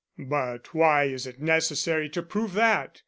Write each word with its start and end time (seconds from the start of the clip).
"But 0.17 0.73
why 0.73 1.03
is 1.03 1.27
it 1.27 1.39
necessary 1.39 2.09
to 2.09 2.23
prove 2.23 2.53
that?" 2.55 2.97